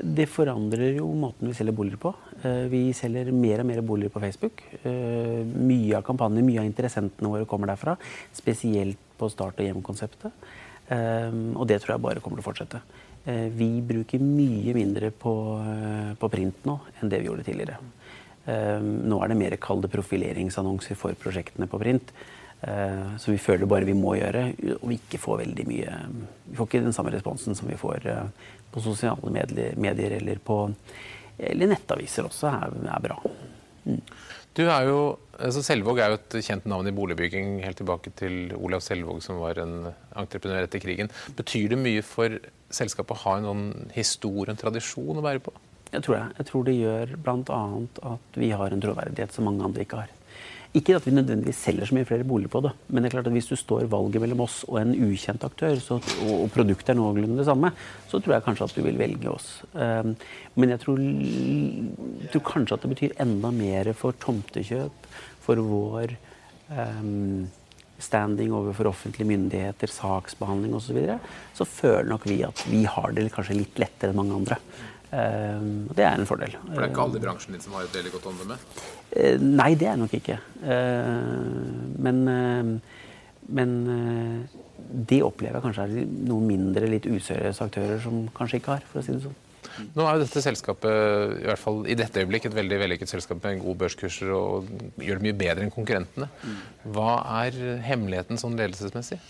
Det 0.00 0.28
forandrer 0.30 0.94
jo 1.00 1.08
måten 1.18 1.50
vi 1.50 1.56
selger 1.56 1.76
boliger 1.76 2.00
på. 2.00 2.14
Eh, 2.44 2.64
vi 2.72 2.82
selger 2.96 3.32
mer 3.34 3.64
og 3.64 3.68
mer 3.68 3.82
boliger 3.84 4.14
på 4.14 4.22
Facebook. 4.22 4.62
Eh, 4.80 5.42
mye 5.44 5.98
av 5.98 6.06
kampanjen, 6.06 6.46
mye 6.46 6.62
av 6.62 6.70
interessentene 6.70 7.32
våre 7.32 7.48
kommer 7.48 7.72
derfra. 7.72 7.96
Spesielt 8.36 9.00
på 9.20 9.28
start- 9.32 9.60
og 9.60 9.66
hjemkonseptet. 9.66 10.50
Og 10.90 11.68
det 11.70 11.76
tror 11.78 11.92
jeg 11.92 12.02
bare 12.02 12.20
kommer 12.20 12.40
til 12.40 12.42
å 12.42 12.46
fortsette. 12.48 12.78
Vi 13.54 13.68
bruker 13.86 14.18
mye 14.18 14.72
mindre 14.74 15.12
på, 15.14 15.34
på 16.18 16.30
print 16.32 16.64
nå 16.66 16.74
enn 16.98 17.12
det 17.12 17.20
vi 17.20 17.28
gjorde 17.28 17.44
tidligere. 17.46 17.76
Ehm, 18.48 18.92
nå 19.10 19.20
er 19.20 19.32
det 19.32 19.40
mer 19.40 19.56
kalde 19.62 19.90
profileringsannonser 19.92 20.98
for 20.98 21.16
prosjektene 21.18 21.68
på 21.70 21.80
print. 21.82 22.14
Så 22.60 23.22
som 23.24 23.32
vi 23.32 23.38
føler 23.40 23.64
bare 23.64 23.86
vi 23.88 23.94
må 23.96 24.18
gjøre, 24.18 24.42
og 24.74 24.82
vi 24.90 24.98
ikke 24.98 25.16
får 25.16 25.38
veldig 25.46 25.64
mye 25.64 25.94
Vi 26.44 26.58
får 26.58 26.66
ikke 26.68 26.82
den 26.84 26.92
samme 26.92 27.08
responsen 27.14 27.56
som 27.56 27.70
vi 27.70 27.78
får 27.80 28.04
uh, 28.04 28.50
på 28.68 28.82
sosiale 28.84 29.32
medier, 29.32 29.78
medier, 29.80 30.12
eller 30.18 30.42
på 30.44 30.58
eller 31.40 31.70
nettaviser 31.72 32.28
også, 32.28 32.50
er, 32.50 32.76
er 32.92 33.04
bra. 33.04 33.16
Mm. 33.86 34.02
Du 34.56 34.64
er 34.66 34.88
jo, 34.88 34.98
altså 35.38 35.62
Selvåg 35.64 36.00
er 36.02 36.12
jo 36.12 36.18
et 36.18 36.36
kjent 36.44 36.66
navn 36.68 36.90
i 36.90 36.94
boligbygging 36.94 37.60
helt 37.64 37.78
tilbake 37.80 38.12
til 38.18 38.52
Olav 38.58 38.82
Selvåg, 38.84 39.22
som 39.24 39.38
var 39.40 39.60
en 39.62 39.92
entreprenør 40.18 40.66
etter 40.66 40.82
krigen. 40.82 41.10
Betyr 41.38 41.70
det 41.72 41.80
mye 41.80 42.02
for 42.06 42.34
selskapet 42.70 43.16
å 43.16 43.22
ha 43.24 43.36
en 43.38 43.48
sånn 43.48 43.66
historie, 43.94 44.50
en 44.50 44.60
tradisjon 44.60 45.20
å 45.20 45.24
være 45.24 45.42
på? 45.46 45.54
Jeg 45.90 46.06
tror, 46.06 46.16
jeg. 46.16 46.38
jeg 46.38 46.46
tror 46.46 46.64
det 46.66 46.78
gjør 46.78 47.12
bl.a. 47.24 47.60
at 48.14 48.38
vi 48.38 48.50
har 48.54 48.72
en 48.72 48.82
troverdighet 48.82 49.34
som 49.34 49.48
mange 49.48 49.64
andre 49.66 49.84
ikke 49.84 50.02
har. 50.04 50.16
Ikke 50.70 50.94
at 50.94 51.02
vi 51.02 51.10
nødvendigvis 51.10 51.64
selger 51.64 51.88
så 51.88 51.96
mye 51.96 52.06
flere 52.06 52.24
boliger 52.26 52.50
på 52.52 52.60
det, 52.62 52.70
men 52.86 53.02
det 53.02 53.08
er 53.08 53.14
klart 53.16 53.26
at 53.26 53.34
hvis 53.34 53.48
du 53.50 53.56
står 53.58 53.88
valget 53.90 54.22
mellom 54.22 54.44
oss 54.44 54.60
og 54.68 54.76
en 54.78 54.92
ukjent 54.94 55.42
aktør, 55.42 55.74
så, 55.82 55.96
og, 56.28 56.44
produktet 56.54 56.92
er 56.92 56.98
noenlunde 57.00 57.40
det 57.40 57.46
samme, 57.48 57.72
så 58.06 58.20
tror 58.20 58.36
jeg 58.36 58.44
kanskje 58.46 58.68
at 58.68 58.76
du 58.76 58.84
vil 58.84 59.00
velge 59.00 59.32
oss. 59.32 59.48
Um, 59.74 60.12
men 60.54 60.70
jeg 60.70 60.82
tror, 60.84 61.00
tror, 62.30 62.44
kanskje 62.52 62.76
at 62.76 62.86
det 62.86 62.92
betyr 62.92 63.16
enda 63.26 63.50
mer 63.54 63.90
for 63.98 64.14
tomtekjøp, 64.22 65.10
for 65.42 65.64
vår 65.72 66.14
um, 66.70 67.48
standing 67.98 68.54
overfor 68.54 68.92
offentlige 68.92 69.26
myndigheter, 69.26 69.90
saksbehandling 69.90 70.78
osv., 70.78 70.86
så, 70.86 70.98
videre, 71.00 71.18
så 71.58 71.66
føler 71.66 72.12
nok 72.14 72.30
vi 72.30 72.44
at 72.46 72.62
vi 72.70 72.84
har 72.86 73.10
det 73.18 73.26
kanskje 73.34 73.58
litt 73.58 73.82
lettere 73.82 74.14
enn 74.14 74.22
mange 74.22 74.38
andre. 74.38 74.62
Uh, 75.10 75.90
det 75.96 76.04
er 76.06 76.14
en 76.14 76.28
fordel. 76.28 76.54
For 76.54 76.76
det 76.78 76.86
er 76.86 76.92
ikke 76.92 77.04
alle 77.08 77.18
i 77.18 77.24
bransjen 77.24 77.56
din 77.56 77.64
som 77.64 77.74
har 77.74 77.88
et 77.88 77.96
veldig 77.98 78.14
godt 78.14 78.30
omdømme? 78.30 78.56
Uh, 79.10 79.42
nei, 79.42 79.72
det 79.78 79.90
er 79.90 79.98
nok 79.98 80.14
ikke. 80.20 80.38
Uh, 80.62 81.50
men, 82.06 82.22
men 83.50 83.76
det 85.10 85.20
opplever 85.26 85.58
jeg 85.58 85.66
kanskje 85.66 85.86
er 85.88 86.16
noen 86.30 86.46
mindre, 86.46 86.90
litt 86.90 87.10
useriøse 87.10 87.66
aktører 87.66 88.02
som 88.02 88.22
kanskje 88.36 88.62
ikke 88.62 88.76
har, 88.76 88.86
for 88.92 89.02
å 89.02 89.06
si 89.06 89.16
det 89.16 89.24
sånn. 89.26 89.38
Nå 89.94 90.04
er 90.04 90.16
jo 90.16 90.22
dette 90.24 90.42
selskapet 90.44 91.40
i 91.40 91.46
hvert 91.46 91.60
fall 91.60 91.82
i 91.88 91.96
dette 91.98 92.22
øyeblikk, 92.22 92.46
et 92.46 92.56
veldig 92.56 92.78
vellykket 92.80 93.10
selskap 93.10 93.42
med 93.44 93.60
gode 93.62 93.78
børskurser 93.82 94.32
og 94.34 94.70
gjør 95.00 95.20
det 95.20 95.26
mye 95.26 95.38
bedre 95.42 95.66
enn 95.66 95.74
konkurrentene. 95.74 96.30
Hva 96.94 97.12
er 97.42 97.58
hemmeligheten 97.86 98.40
sånn 98.40 98.58
ledelsesmessig? 98.58 99.20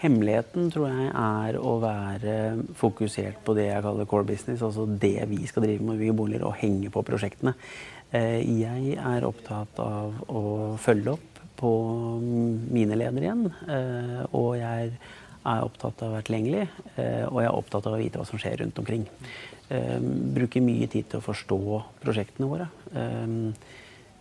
Hemmeligheten 0.00 0.70
tror 0.72 0.88
jeg 0.88 1.08
er 1.12 1.56
å 1.60 1.74
være 1.82 2.34
fokusert 2.78 3.42
på 3.44 3.52
det 3.58 3.66
jeg 3.66 3.84
kaller 3.84 4.08
core 4.08 4.24
business, 4.30 4.62
altså 4.64 4.86
det 4.88 5.26
vi 5.28 5.42
skal 5.48 5.66
drive 5.66 5.84
med, 5.84 6.00
bygge 6.00 6.16
boliger 6.16 6.46
og 6.48 6.56
henge 6.56 6.88
på 6.92 7.02
prosjektene. 7.04 7.52
Eh, 8.16 8.40
jeg 8.62 8.96
er 8.96 9.26
opptatt 9.28 9.82
av 9.84 10.22
å 10.32 10.42
følge 10.80 11.12
opp 11.18 11.42
på 11.60 11.72
mine 12.20 12.96
ledere 12.96 13.28
igjen. 13.28 13.44
Eh, 13.68 14.22
og 14.32 14.54
jeg 14.56 14.94
er 15.40 15.66
opptatt 15.66 16.00
av 16.00 16.08
å 16.08 16.16
være 16.16 16.28
tilgjengelig, 16.30 16.64
eh, 16.96 17.26
og 17.28 17.42
jeg 17.42 17.50
er 17.50 17.60
opptatt 17.60 17.90
av 17.90 17.98
å 17.98 18.00
vite 18.00 18.22
hva 18.22 18.28
som 18.28 18.40
skjer 18.40 18.62
rundt 18.64 18.80
omkring. 18.80 19.06
Bruker 19.70 20.64
mye 20.66 20.88
tid 20.90 21.12
til 21.12 21.20
å 21.20 21.22
forstå 21.22 21.60
prosjektene 22.02 22.48
våre 22.50 22.64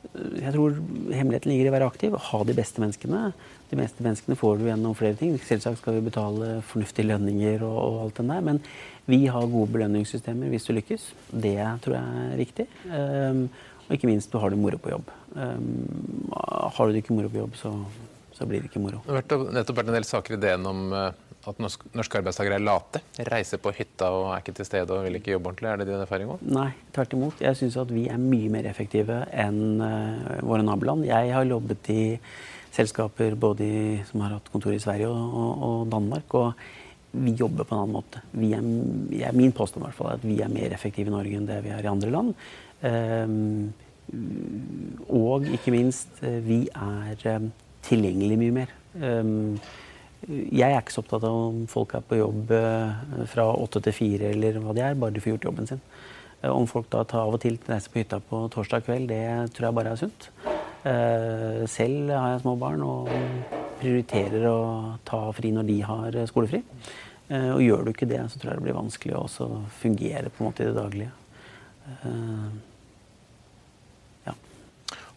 jeg 0.10 0.52
tror 0.56 0.78
hemmeligheten 1.14 1.52
ligger 1.52 1.68
i 1.68 1.72
å 1.72 1.74
være 1.76 1.88
aktiv, 1.92 2.16
ha 2.30 2.40
de 2.48 2.56
beste 2.58 2.82
menneskene. 2.82 3.22
De 3.70 3.78
beste 3.78 4.04
menneskene 4.06 4.38
får 4.40 4.58
du 4.58 4.68
gjennom 4.70 4.96
flere 4.98 5.18
ting. 5.20 5.36
Selvsagt 5.46 5.82
skal 5.82 6.00
vi 6.00 6.06
betale 6.08 6.52
fornuftige 6.66 7.10
lønninger 7.12 7.66
og, 7.68 7.78
og 7.78 8.00
alt 8.06 8.22
den 8.22 8.32
der, 8.34 8.46
men 8.48 8.62
vi 9.10 9.22
har 9.30 9.50
gode 9.52 9.74
belønningssystemer 9.76 10.52
hvis 10.54 10.70
du 10.70 10.74
lykkes. 10.78 11.10
Det 11.46 11.58
tror 11.86 11.98
jeg 12.00 12.26
er 12.26 12.36
riktig. 12.40 12.68
Um, 12.88 13.46
og 13.88 13.96
ikke 13.98 14.10
minst, 14.10 14.32
du 14.32 14.42
har 14.42 14.54
det 14.54 14.62
moro 14.62 14.80
på 14.82 14.94
jobb. 14.96 15.14
Um, 15.36 16.30
har 16.34 16.88
du 16.88 16.96
det 16.96 17.04
ikke 17.04 17.18
moro 17.18 17.32
på 17.34 17.44
jobb, 17.44 17.58
så, 17.60 17.74
så 18.38 18.50
blir 18.50 18.64
det 18.64 18.72
ikke 18.72 18.82
moro. 18.84 19.04
Det 19.06 19.20
har 19.20 19.50
nettopp 19.60 19.82
vært 19.82 19.92
en 19.92 20.00
del 20.00 20.10
saker 20.10 20.38
i 20.38 20.42
DN 20.46 20.70
om 20.74 20.86
uh 20.94 21.10
at 21.48 21.62
norske 21.64 22.20
arbeidstakere 22.20 22.58
er 22.60 22.66
late? 22.66 23.02
Reiser 23.30 23.62
på 23.64 23.72
hytta 23.78 24.10
og 24.12 24.28
er 24.34 24.44
ikke 24.44 24.58
til 24.60 24.68
stede 24.68 24.96
og 24.96 25.06
vil 25.08 25.20
ikke 25.20 25.36
jobbe 25.36 25.54
ordentlig? 25.54 25.70
Er 25.72 25.82
det 25.82 25.88
din 25.90 26.04
erfaring 26.04 26.34
òg? 26.34 26.44
Nei, 26.44 26.70
tvert 26.96 27.16
imot. 27.16 27.44
Jeg 27.46 27.60
syns 27.60 27.80
at 27.80 27.94
vi 27.96 28.08
er 28.12 28.20
mye 28.22 28.52
mer 28.54 28.68
effektive 28.70 29.22
enn 29.32 29.80
uh, 29.80 30.36
våre 30.44 30.66
naboland. 30.68 31.08
Jeg 31.08 31.34
har 31.36 31.48
jobbet 31.48 31.92
i 31.96 32.04
selskaper 32.76 33.40
både 33.40 33.66
i, 33.66 33.80
som 34.10 34.26
har 34.26 34.38
hatt 34.38 34.52
kontor 34.54 34.76
i 34.76 34.84
Sverige 34.84 35.10
og, 35.10 35.40
og, 35.44 35.66
og 35.70 35.90
Danmark. 35.96 36.38
og 36.38 36.54
vi 37.12 37.32
jobber 37.34 37.66
på 37.66 37.76
en 37.76 37.82
annen 37.82 37.96
måte. 37.96 38.22
Er, 38.38 39.30
er 39.30 39.38
min 39.38 39.54
påstand 39.56 39.88
fall, 39.98 40.14
at 40.14 40.26
vi 40.26 40.40
er 40.44 40.52
mer 40.52 40.74
effektive 40.76 41.10
i 41.10 41.14
Norge 41.14 41.38
enn 41.40 41.48
det 41.50 41.64
vi 41.66 41.72
er 41.74 41.86
i 41.86 41.90
andre 41.90 42.12
land. 42.14 42.36
Um, 42.86 43.72
og 45.10 45.46
ikke 45.50 45.74
minst, 45.74 46.22
eh, 46.26 46.40
vi 46.42 46.64
er 46.74 47.36
um, 47.36 47.50
tilgjengelig 47.86 48.38
mye 48.42 48.56
mer. 48.56 48.72
Um, 48.98 49.60
jeg 50.28 50.68
er 50.68 50.82
ikke 50.82 50.94
så 50.94 51.02
opptatt 51.04 51.24
av 51.24 51.36
om 51.48 51.60
folk 51.72 51.94
er 51.96 52.04
på 52.06 52.18
jobb 52.20 52.52
eh, 52.52 53.20
fra 53.32 53.46
åtte 53.56 53.82
til 53.86 53.96
fire 53.96 54.34
eller 54.34 54.60
hva 54.60 54.76
de 54.76 54.84
er, 54.84 54.98
bare 55.00 55.16
de 55.16 55.22
får 55.24 55.36
gjort 55.36 55.48
jobben 55.48 55.70
sin. 55.70 55.82
Eh, 56.42 56.52
om 56.52 56.68
folk 56.68 56.90
da 56.92 57.06
tar 57.08 57.24
av 57.24 57.38
og 57.38 57.42
til 57.44 57.56
reiser 57.70 57.94
på 57.94 58.02
hytta 58.02 58.20
på 58.28 58.42
torsdag 58.52 58.84
kveld, 58.88 59.08
det 59.14 59.54
tror 59.56 59.70
jeg 59.70 59.78
bare 59.78 59.94
er 59.96 60.02
sunt. 60.02 60.28
Eh, 60.90 61.64
selv 61.72 62.12
har 62.12 62.34
jeg 62.34 62.44
små 62.44 62.58
barn 62.60 62.84
og 62.84 63.12
prioriterer 63.80 64.50
å 64.50 64.60
ta 65.08 65.22
fri 65.36 65.54
når 65.56 65.70
de 65.70 65.80
har 65.88 66.20
skolefri. 66.28 66.64
Og 67.30 67.60
gjør 67.62 67.84
du 67.86 67.92
ikke 67.92 68.08
det, 68.10 68.24
så 68.26 68.40
tror 68.42 68.50
jeg 68.50 68.58
det 68.58 68.66
blir 68.66 68.74
vanskelig 68.74 69.14
å 69.14 69.20
også 69.28 69.46
fungere 69.78 70.32
på 70.34 70.42
en 70.42 70.48
måte 70.48 70.64
i 70.64 70.66
det 70.66 70.74
daglige. 70.74 71.12
Ja. 74.26 74.34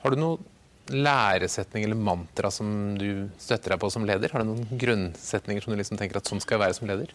Har 0.02 0.12
du 0.12 0.20
noe 0.20 0.51
læresetning 0.94 1.84
eller 1.86 1.98
mantra 1.98 2.50
som 2.52 2.94
du 2.98 3.28
støtter 3.40 3.74
deg 3.74 3.82
på 3.82 3.90
som 3.92 4.06
leder? 4.08 4.32
Har 4.32 4.42
du 4.42 4.50
noen 4.52 4.80
grunnsetninger 4.80 5.64
som 5.64 5.74
du 5.74 5.80
liksom 5.80 6.00
tenker 6.00 6.20
at 6.20 6.28
sånn 6.28 6.42
skal 6.42 6.58
jeg 6.58 6.64
være 6.66 6.78
som 6.78 6.90
leder? 6.90 7.14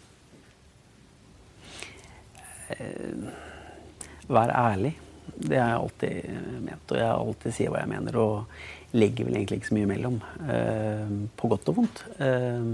Vær 4.27 4.51
ærlig. 4.51 4.93
Det 5.37 5.59
har 5.59 5.73
jeg 5.73 5.81
alltid 5.81 6.29
ment. 6.65 6.91
Og 6.91 6.99
jeg 6.99 7.11
alltid 7.11 7.55
sier 7.55 7.71
hva 7.71 7.83
jeg 7.83 7.91
mener. 7.91 8.17
Og 8.19 8.95
legger 8.97 9.27
vel 9.27 9.39
egentlig 9.39 9.61
ikke 9.61 9.69
så 9.69 9.77
mye 9.77 9.87
imellom. 9.87 10.17
Eh, 10.55 11.13
på 11.39 11.51
godt 11.51 11.71
og 11.71 11.77
vondt. 11.81 12.03
Eh, 12.23 12.71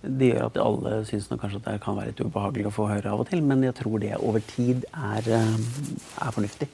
det 0.00 0.30
gjør 0.30 0.46
at 0.46 0.58
alle 0.62 0.94
syns 1.04 1.28
kanskje 1.28 1.60
at 1.60 1.66
det 1.68 1.82
kan 1.84 1.98
være 1.98 2.12
litt 2.12 2.22
ubehagelig 2.24 2.70
å 2.70 2.72
få 2.72 2.88
høre 2.88 3.10
av 3.12 3.20
og 3.20 3.28
til, 3.28 3.42
men 3.44 3.66
jeg 3.66 3.74
tror 3.82 3.98
det 4.00 4.14
over 4.16 4.40
tid 4.48 4.86
er, 4.96 5.26
er 5.28 6.32
fornuftig. 6.32 6.70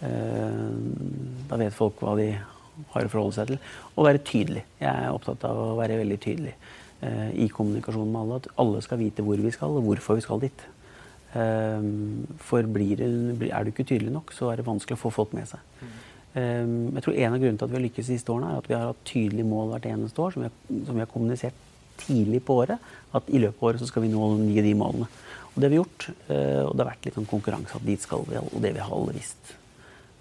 Da 0.00 1.58
vet 1.60 1.76
folk 1.76 2.02
hva 2.02 2.16
de 2.18 2.32
har 2.92 3.06
å 3.06 3.12
forholde 3.12 3.36
seg 3.36 3.52
til. 3.52 3.60
Og 3.94 4.08
være 4.08 4.24
tydelig. 4.26 4.64
Jeg 4.80 4.90
er 4.90 5.12
opptatt 5.14 5.44
av 5.48 5.60
å 5.62 5.76
være 5.78 6.00
veldig 6.02 6.18
tydelig 6.22 6.56
i 7.36 7.46
kommunikasjonen 7.52 8.12
med 8.12 8.22
alle. 8.22 8.40
At 8.40 8.48
alle 8.62 8.82
skal 8.84 9.00
vite 9.02 9.24
hvor 9.24 9.40
vi 9.40 9.52
skal, 9.54 9.76
og 9.76 9.84
hvorfor 9.84 10.16
vi 10.18 10.24
skal 10.24 10.40
dit. 10.42 10.64
For 12.48 12.68
blir 12.72 13.02
er 13.04 13.66
du 13.66 13.72
ikke 13.72 13.84
tydelig 13.84 14.14
nok, 14.14 14.32
så 14.32 14.48
er 14.48 14.60
det 14.60 14.68
vanskelig 14.68 14.96
å 14.96 15.02
få 15.02 15.12
folk 15.12 15.34
med 15.36 15.50
seg. 15.50 15.60
Jeg 16.36 17.04
tror 17.04 17.18
En 17.20 17.36
av 17.36 17.40
grunnene 17.42 17.60
til 17.60 17.66
at 17.66 17.72
vi 17.72 17.78
har 17.78 17.84
lykkes 17.84 18.08
de 18.08 18.16
siste 18.16 18.32
årene, 18.32 18.52
er 18.52 18.62
at 18.62 18.70
vi 18.70 18.76
har 18.76 18.88
hatt 18.88 19.04
tydelige 19.08 19.48
mål 19.48 19.74
hvert 19.74 19.90
eneste 19.92 20.24
år 20.24 20.34
som 20.34 20.42
vi 20.42 20.48
har, 20.48 20.56
som 20.88 20.96
vi 20.96 21.04
har 21.04 21.12
kommunisert 21.12 21.60
tidlig 22.00 22.42
på 22.44 22.58
året 22.62 22.90
at 23.16 23.30
i 23.32 23.40
løpet 23.40 23.60
av 23.60 23.70
året 23.70 23.82
så 23.82 23.88
skal 23.88 24.04
vi 24.04 24.12
nå 24.12 24.28
ni 24.40 24.58
de 24.64 24.74
målene. 24.76 25.08
Og 25.54 25.60
det 25.60 25.68
har 25.68 25.72
vi 25.72 25.80
gjort. 25.80 26.08
Eh, 26.28 26.62
og 26.66 26.74
det 26.74 26.84
har 26.84 26.90
vært 26.90 27.08
litt 27.08 27.16
sånn 27.16 27.30
konkurranse 27.30 27.78
at 27.78 27.86
dit 27.86 28.02
skal 28.02 28.26
vi, 28.28 28.36
og 28.40 28.60
det 28.62 28.74
vi 28.76 28.82
har 28.84 28.92
alle 28.92 29.16
visst. 29.16 29.54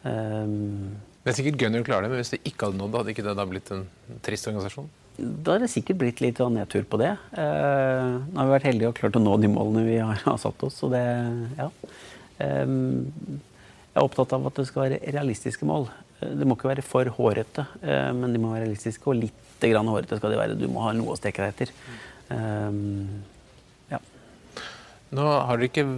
Um, 0.05 0.95
det 1.25 1.31
er 1.31 1.37
sikkert 1.39 1.55
Gunnar 1.57 1.81
klarer 1.81 2.05
det, 2.05 2.11
men 2.13 2.19
hvis 2.21 2.35
det 2.35 2.43
ikke 2.45 2.67
hadde 2.67 2.77
nådd 2.77 2.91
det, 2.93 2.99
hadde 2.99 3.13
ikke 3.15 3.23
det 3.25 3.31
da 3.39 3.43
blitt 3.49 3.69
en 3.73 3.87
trist 4.21 4.45
organisasjon? 4.45 4.89
Da 5.17 5.55
har 5.55 5.63
det 5.63 5.71
sikkert 5.73 5.97
blitt 6.03 6.19
litt 6.21 6.37
sånn 6.37 6.53
nedtur 6.53 6.83
på 6.85 6.99
det. 7.01 7.15
Uh, 7.33 8.21
nå 8.29 8.37
har 8.37 8.45
vi 8.45 8.53
vært 8.53 8.67
heldige 8.67 8.91
og 8.91 8.99
klart 8.99 9.17
å 9.17 9.21
nå 9.23 9.33
de 9.41 9.49
målene 9.49 9.87
vi 9.87 9.95
har, 9.97 10.19
har 10.21 10.37
satt 10.37 10.65
oss. 10.67 10.77
Så 10.83 10.91
det, 10.93 11.01
ja. 11.57 11.69
Um, 12.37 13.07
jeg 13.15 13.97
er 13.97 14.03
opptatt 14.03 14.35
av 14.37 14.45
at 14.51 14.59
det 14.59 14.67
skal 14.69 14.83
være 14.83 15.15
realistiske 15.15 15.65
mål. 15.65 15.87
Det 16.21 16.45
må 16.45 16.59
ikke 16.59 16.69
være 16.75 16.85
for 16.85 17.09
hårete, 17.17 17.65
uh, 17.81 18.11
men 18.19 18.35
de 18.35 18.43
må 18.43 18.53
være 18.53 18.67
realistiske. 18.67 19.09
Og 19.09 19.23
litt 19.23 19.65
grann 19.65 19.89
hårete 19.89 20.21
skal 20.21 20.35
de 20.35 20.39
være. 20.43 20.59
Du 20.61 20.67
må 20.69 20.85
ha 20.85 20.93
noe 20.93 21.15
å 21.15 21.17
strekke 21.17 21.41
deg 21.41 21.55
etter. 21.55 21.73
Um, 22.29 23.23
ja. 23.95 24.03
Nå 25.15 25.25
har 25.25 25.57
dere 25.57 25.71
ikke 25.71 25.89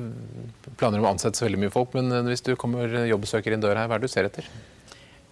planer 0.80 1.04
om 1.04 1.10
å 1.10 1.14
ansette 1.18 1.36
så 1.36 1.50
veldig 1.50 1.66
mye 1.66 1.76
folk, 1.76 2.00
men 2.00 2.32
hvis 2.32 2.48
du 2.48 2.54
kommer 2.56 2.96
jobbsøker 3.12 3.58
inn 3.58 3.68
døra 3.68 3.84
her, 3.84 3.92
hva 3.92 4.00
er 4.00 4.06
det 4.06 4.14
du 4.14 4.16
ser 4.16 4.32
etter? 4.32 4.48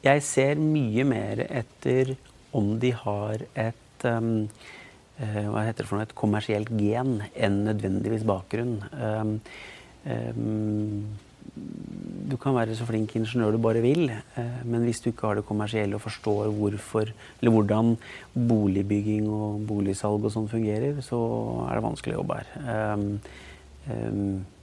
Jeg 0.06 0.22
ser 0.22 0.60
mye 0.62 1.04
mer 1.08 1.40
etter 1.50 2.14
om 2.56 2.76
de 2.80 2.92
har 2.94 3.42
et 3.58 4.06
um, 4.06 4.48
hva 5.18 5.64
heter 5.64 5.82
det 5.82 5.88
for 5.90 5.98
noe, 5.98 6.06
et 6.06 6.18
kommersielt 6.18 6.70
gen 6.76 7.22
enn 7.34 7.62
nødvendigvis 7.66 8.26
bakgrunn. 8.28 8.76
Um, 9.00 9.38
um, 10.06 11.06
du 11.56 12.36
kan 12.42 12.56
være 12.58 12.76
så 12.76 12.86
flink 12.90 13.16
ingeniør 13.16 13.56
du 13.56 13.60
bare 13.64 13.82
vil, 13.84 14.10
eh, 14.10 14.62
men 14.66 14.84
hvis 14.84 15.00
du 15.00 15.12
ikke 15.12 15.30
har 15.30 15.38
det 15.38 15.46
kommersielle 15.48 15.96
og 15.96 16.04
forstår 16.04 16.50
hvorfor, 16.52 17.12
eller 17.40 17.54
hvordan 17.54 17.94
boligbygging 18.34 19.30
og 19.30 19.62
boligsalg 19.70 20.26
og 20.26 20.34
sånn 20.34 20.50
fungerer, 20.52 21.00
så 21.06 21.20
er 21.70 21.78
det 21.78 21.86
vanskelig 21.86 22.18
å 22.18 22.20
jobbe 22.20 22.40
her. 22.42 22.50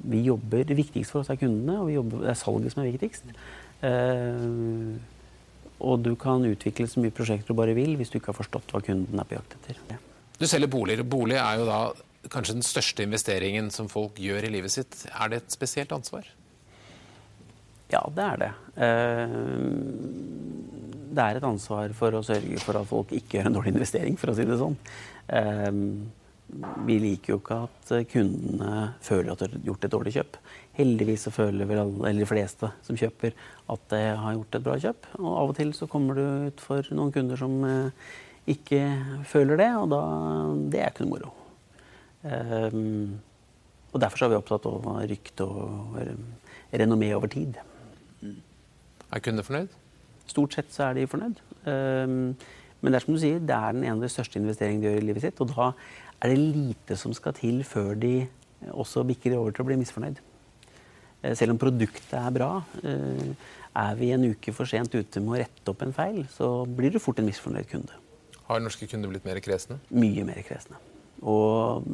Vi 0.02 0.20
jobber, 0.26 0.64
Det 0.66 0.76
viktigste 0.76 1.12
for 1.14 1.22
oss 1.22 1.30
er 1.30 1.40
kundene, 1.40 1.78
og 1.80 1.94
jobber, 1.94 2.26
det 2.26 2.30
er 2.34 2.40
salget 2.42 2.74
som 2.74 2.82
er 2.82 2.90
viktigst. 2.90 3.24
Og 5.82 6.02
du 6.04 6.12
kan 6.20 6.44
utvikle 6.46 6.86
så 6.90 7.02
mye 7.02 7.14
prosjekter 7.14 7.50
du 7.50 7.58
bare 7.58 7.74
vil 7.76 7.96
hvis 7.98 8.12
du 8.12 8.18
ikke 8.20 8.30
har 8.32 8.38
forstått 8.38 8.70
hva 8.72 8.82
kunden 8.86 9.18
er 9.18 9.28
på 9.28 9.36
jakt 9.36 9.56
etter. 9.58 9.80
Ja. 9.90 9.98
Du 10.38 10.46
selger 10.50 10.70
boliger. 10.70 11.04
Bolig 11.06 11.38
er 11.38 11.58
jo 11.60 11.66
da 11.68 11.80
kanskje 12.32 12.56
den 12.58 12.66
største 12.66 13.04
investeringen 13.06 13.70
som 13.74 13.90
folk 13.90 14.20
gjør 14.22 14.46
i 14.46 14.52
livet 14.54 14.74
sitt. 14.74 14.94
Er 15.10 15.32
det 15.32 15.42
et 15.42 15.54
spesielt 15.54 15.94
ansvar? 15.94 16.28
Ja, 17.92 18.02
det 18.14 18.24
er 18.24 18.40
det. 18.40 18.50
Eh, 18.86 19.36
det 21.12 21.24
er 21.24 21.38
et 21.38 21.46
ansvar 21.46 21.92
for 21.96 22.16
å 22.16 22.24
sørge 22.24 22.62
for 22.62 22.78
at 22.78 22.88
folk 22.88 23.12
ikke 23.12 23.38
gjør 23.38 23.50
en 23.50 23.58
dårlig 23.58 23.74
investering, 23.74 24.16
for 24.20 24.32
å 24.32 24.36
si 24.36 24.46
det 24.48 24.58
sånn. 24.60 24.78
Eh, 26.50 26.72
vi 26.86 26.98
liker 27.02 27.34
jo 27.34 27.38
ikke 27.40 27.58
at 27.66 27.92
kundene 28.12 28.92
føler 29.04 29.32
at 29.32 29.44
de 29.44 29.48
har 29.50 29.66
gjort 29.68 29.86
et 29.86 29.94
dårlig 29.94 30.14
kjøp. 30.16 30.38
Heldigvis 30.78 31.26
så 31.26 31.32
føler 31.34 31.68
vel 31.68 31.82
alle, 31.84 32.12
de 32.18 32.28
fleste 32.28 32.70
som 32.86 32.98
kjøper 32.98 33.36
at 33.72 33.86
de 33.92 34.02
har 34.24 34.36
gjort 34.36 34.58
et 34.58 34.66
bra 34.66 34.78
kjøp. 34.84 35.10
Og 35.20 35.30
av 35.32 35.52
og 35.52 35.58
til 35.58 35.72
så 35.76 35.88
kommer 35.90 36.18
du 36.18 36.24
ut 36.48 36.64
for 36.64 36.92
noen 36.96 37.12
kunder 37.14 37.40
som 37.40 37.58
eh, 37.68 38.08
ikke 38.52 38.82
føler 39.28 39.60
det, 39.60 39.70
og 39.78 39.92
da 39.92 40.02
Det 40.72 40.80
er 40.80 40.90
ikke 40.90 41.06
noe 41.06 41.14
moro. 41.14 41.34
og 43.92 44.00
derfor 44.00 44.18
så 44.18 44.24
er 44.24 44.30
vi 44.32 44.38
opptatt 44.38 44.66
av 44.66 44.88
rykte 45.10 45.46
og 45.46 45.96
renommé 46.72 47.12
over 47.14 47.30
tid. 47.30 47.58
Er 49.12 49.20
kundene 49.20 49.44
fornøyd? 49.46 49.78
Stort 50.30 50.54
sett 50.56 50.72
så 50.72 50.88
er 50.88 50.96
de 50.96 51.06
fornøyd. 51.10 51.40
Ehm, 51.68 52.34
men 52.82 52.92
det 52.92 52.98
er 52.98 53.04
som 53.06 53.14
du 53.14 53.20
sier, 53.22 53.38
det 53.38 53.54
er 53.54 53.76
den 53.76 53.86
ene 53.86 53.96
av 54.00 54.04
de 54.04 54.10
største 54.10 54.40
investeringene 54.40 54.82
de 54.82 54.90
gjør 54.90 55.00
i 55.00 55.06
livet 55.06 55.24
sitt. 55.24 55.40
Og 55.40 55.52
da 55.54 55.70
er 56.18 56.32
det 56.32 56.38
lite 56.42 56.98
som 56.98 57.14
skal 57.14 57.36
til 57.38 57.62
før 57.66 57.94
de 57.98 58.12
også 58.70 59.04
bikker 59.06 59.36
over 59.38 59.54
til 59.54 59.64
å 59.64 59.68
bli 59.70 59.78
misfornøyd. 59.80 60.20
Eh, 61.22 61.34
selv 61.38 61.54
om 61.54 61.60
produktet 61.62 62.14
er 62.18 62.34
bra, 62.34 62.52
eh, 62.82 63.34
er 63.82 63.98
vi 63.98 64.10
en 64.12 64.26
uke 64.34 64.54
for 64.54 64.66
sent 64.66 64.94
ute 64.94 65.22
med 65.22 65.34
å 65.34 65.42
rette 65.44 65.70
opp 65.70 65.82
en 65.82 65.94
feil, 65.94 66.24
så 66.28 66.66
blir 66.66 66.92
du 66.92 66.98
fort 66.98 67.18
en 67.18 67.26
misfornøyd 67.26 67.70
kunde. 67.70 68.00
Har 68.48 68.60
norske 68.60 68.88
kunder 68.90 69.08
blitt 69.08 69.24
mer 69.24 69.38
kresne? 69.40 69.78
Mye 69.90 70.26
mer 70.26 70.42
kresne. 70.42 70.76
Og 71.22 71.86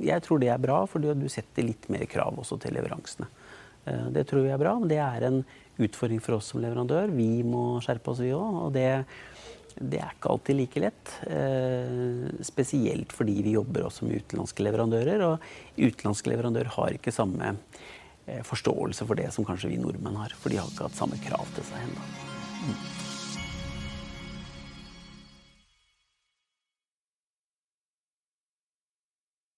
jeg 0.00 0.22
tror 0.22 0.38
det 0.38 0.48
er 0.48 0.62
bra, 0.62 0.84
fordi 0.86 1.12
du 1.18 1.26
setter 1.28 1.66
litt 1.66 1.88
mer 1.90 2.06
krav 2.06 2.38
også 2.38 2.58
til 2.62 2.76
leveransene. 2.78 3.26
Eh, 3.86 4.06
det 4.14 4.28
tror 4.30 4.46
vi 4.46 4.54
er 4.54 4.62
bra, 4.62 4.78
men 4.78 4.88
det 4.88 5.00
er 5.02 5.26
en 5.26 5.42
utfordring 5.80 6.20
for 6.22 6.38
oss 6.38 6.52
som 6.52 6.62
leverandør. 6.62 7.10
Vi 7.16 7.42
må 7.42 7.80
skjerpe 7.84 8.12
oss, 8.12 8.22
vi 8.22 8.30
òg. 8.36 8.60
Og 8.66 8.72
det, 8.76 9.04
det, 9.80 10.00
er 10.00 10.12
ikke 10.12 10.32
alltid 10.34 10.58
like 10.58 10.82
lett. 10.84 11.12
Eh, 11.26 12.44
spesielt 12.46 13.14
fordi 13.16 13.38
vi 13.46 13.56
jobber 13.56 13.88
også 13.88 14.06
med 14.06 14.20
utenlandske 14.20 14.64
leverandører. 14.66 15.24
Og 15.26 15.50
utenlandske 15.80 16.32
leverandører 16.32 16.72
har 16.76 16.96
ikke 16.96 17.14
samme 17.14 17.54
eh, 18.26 18.42
forståelse 18.46 19.08
for 19.08 19.20
det 19.20 19.30
som 19.34 19.48
kanskje 19.48 19.72
vi 19.72 19.80
nordmenn 19.80 20.20
har. 20.20 20.36
For 20.40 20.52
de 20.52 20.60
har 20.60 20.68
ikke 20.68 20.90
hatt 20.90 21.00
samme 21.00 21.20
krav 21.24 21.48
til 21.56 21.70
seg 21.72 21.86
ennå. 21.88 22.99